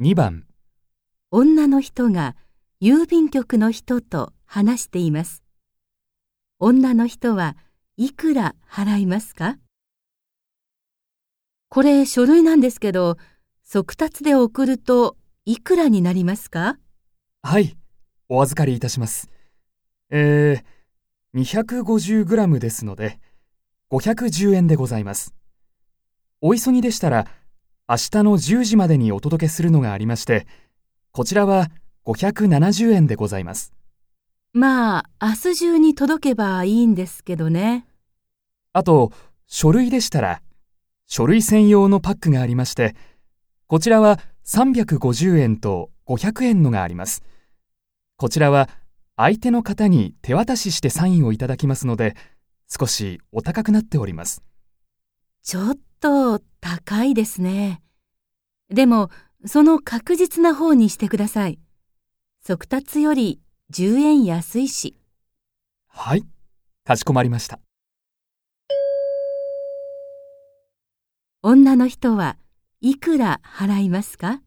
[0.00, 0.44] 2番
[1.32, 2.36] 女の人が
[2.80, 5.42] 郵便局の人と話しています。
[6.60, 7.56] 女の人は
[7.96, 9.58] いくら払いますか？
[11.68, 13.16] これ書類なんですけど、
[13.64, 16.78] 速達で送るといくらになりますか？
[17.42, 17.76] はい、
[18.28, 19.28] お預かりいたします。
[20.10, 21.40] えー、
[21.82, 23.18] 250g ですので、
[23.90, 25.34] 510円でございます。
[26.40, 27.26] お急ぎでしたら、
[27.90, 30.46] 明日の10時までにお届けするのがありまして、
[31.10, 31.68] こちらは
[32.04, 33.72] 570円でございます。
[34.52, 37.86] まあ、明日中に届けばいいんですけどね。
[38.74, 39.12] あと、
[39.46, 40.42] 書類でしたら、
[41.06, 42.94] 書類専用のパックがありまして、
[43.66, 47.22] こちらは350円と500円のがあります。
[48.18, 48.68] こちらは
[49.16, 52.16] 相手の方に手渡ししてサインをいただきますので、
[52.68, 54.42] 少しお高くなっております。
[55.42, 57.82] ちょっと高いですね。
[58.70, 59.10] でも、
[59.46, 61.58] その確実な方にしてください。
[62.44, 63.40] 速達より
[63.72, 64.96] 10円安いし。
[65.86, 66.24] はい、
[66.84, 67.60] かしこまりました。
[71.42, 72.36] 女の人は
[72.80, 74.42] いくら払いますか？